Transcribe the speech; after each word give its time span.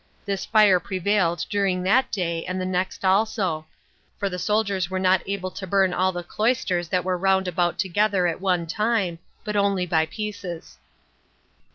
This 0.25 0.47
fire 0.47 0.79
prevailed 0.79 1.45
during 1.47 1.83
that 1.83 2.11
day 2.11 2.43
and 2.45 2.59
the 2.59 2.65
next 2.65 3.05
also; 3.05 3.67
for 4.17 4.29
the 4.29 4.39
soldiers 4.39 4.89
were 4.89 4.97
not 4.97 5.21
able 5.27 5.51
to 5.51 5.67
burn 5.67 5.93
all 5.93 6.11
the 6.11 6.23
cloisters 6.23 6.89
that 6.89 7.03
were 7.03 7.19
round 7.19 7.47
about 7.47 7.77
together 7.77 8.25
at 8.25 8.41
one 8.41 8.65
time, 8.65 9.19
but 9.43 9.55
only 9.55 9.85
by 9.85 10.07
pieces. 10.07 10.79